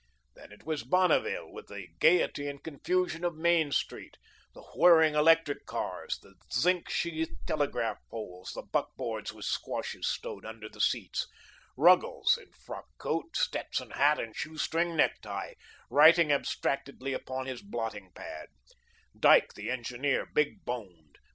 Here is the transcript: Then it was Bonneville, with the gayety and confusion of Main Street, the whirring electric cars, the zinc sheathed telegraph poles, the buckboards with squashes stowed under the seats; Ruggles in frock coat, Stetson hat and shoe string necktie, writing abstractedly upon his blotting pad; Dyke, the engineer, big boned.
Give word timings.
Then 0.33 0.51
it 0.51 0.65
was 0.65 0.81
Bonneville, 0.81 1.51
with 1.51 1.67
the 1.67 1.89
gayety 1.99 2.47
and 2.47 2.63
confusion 2.63 3.23
of 3.23 3.35
Main 3.35 3.71
Street, 3.71 4.17
the 4.55 4.63
whirring 4.73 5.13
electric 5.13 5.67
cars, 5.67 6.17
the 6.23 6.33
zinc 6.51 6.89
sheathed 6.89 7.35
telegraph 7.45 7.99
poles, 8.09 8.51
the 8.55 8.63
buckboards 8.63 9.31
with 9.31 9.45
squashes 9.45 10.07
stowed 10.07 10.43
under 10.43 10.67
the 10.67 10.81
seats; 10.81 11.27
Ruggles 11.77 12.35
in 12.41 12.51
frock 12.51 12.87
coat, 12.97 13.37
Stetson 13.37 13.91
hat 13.91 14.19
and 14.19 14.35
shoe 14.35 14.57
string 14.57 14.95
necktie, 14.95 15.53
writing 15.91 16.31
abstractedly 16.31 17.13
upon 17.13 17.45
his 17.45 17.61
blotting 17.61 18.09
pad; 18.15 18.47
Dyke, 19.15 19.53
the 19.53 19.69
engineer, 19.69 20.25
big 20.25 20.65
boned. 20.65 21.19